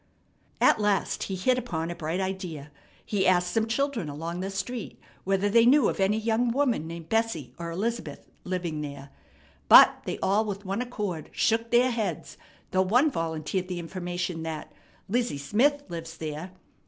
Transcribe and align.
At 0.59 0.81
last 0.81 1.25
he 1.25 1.35
hit 1.35 1.59
upon 1.59 1.91
a 1.91 1.95
bright 1.95 2.19
idea. 2.19 2.71
He 3.05 3.27
asked 3.27 3.51
some 3.53 3.67
children 3.67 4.09
along 4.09 4.39
the 4.39 4.49
street 4.49 4.99
whether 5.25 5.47
they 5.47 5.63
knew 5.67 5.89
of 5.89 5.99
any 5.99 6.17
young 6.17 6.49
woman 6.51 6.87
named 6.87 7.07
Bessie 7.07 7.53
or 7.59 7.69
Elizabeth 7.69 8.27
living 8.43 8.81
there, 8.81 9.09
but 9.69 10.01
they 10.05 10.17
all 10.17 10.43
with 10.43 10.65
one 10.65 10.81
accord 10.81 11.29
shook 11.31 11.69
their 11.69 11.91
heads, 11.91 12.35
though 12.71 12.81
one 12.81 13.11
volunteered 13.11 13.67
the 13.67 13.77
information 13.77 14.41
that 14.41 14.71
"Lizzie 15.07 15.37
Smith 15.37 15.83
lives 15.87 16.17
there." 16.17 16.49